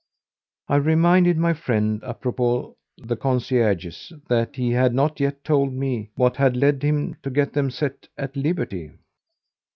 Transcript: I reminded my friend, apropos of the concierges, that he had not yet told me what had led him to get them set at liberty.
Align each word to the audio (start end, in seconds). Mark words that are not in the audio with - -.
I 0.67 0.77
reminded 0.77 1.37
my 1.37 1.53
friend, 1.53 2.03
apropos 2.03 2.73
of 2.99 3.07
the 3.07 3.15
concierges, 3.15 4.11
that 4.29 4.55
he 4.55 4.71
had 4.71 4.95
not 4.95 5.19
yet 5.19 5.43
told 5.43 5.73
me 5.73 6.09
what 6.15 6.37
had 6.37 6.57
led 6.57 6.81
him 6.81 7.17
to 7.21 7.29
get 7.29 7.53
them 7.53 7.69
set 7.69 8.07
at 8.17 8.35
liberty. 8.35 8.93